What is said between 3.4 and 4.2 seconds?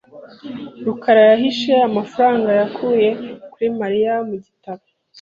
kuri Mariya